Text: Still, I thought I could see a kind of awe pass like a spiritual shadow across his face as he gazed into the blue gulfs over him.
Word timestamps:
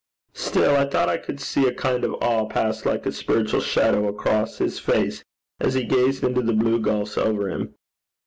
Still, 0.33 0.75
I 0.77 0.87
thought 0.89 1.09
I 1.09 1.17
could 1.19 1.39
see 1.39 1.67
a 1.67 1.73
kind 1.75 2.03
of 2.03 2.15
awe 2.23 2.47
pass 2.47 2.87
like 2.87 3.05
a 3.05 3.11
spiritual 3.11 3.61
shadow 3.61 4.07
across 4.07 4.57
his 4.57 4.79
face 4.79 5.23
as 5.59 5.75
he 5.75 5.83
gazed 5.83 6.23
into 6.23 6.41
the 6.41 6.53
blue 6.53 6.79
gulfs 6.79 7.19
over 7.19 7.51
him. 7.51 7.75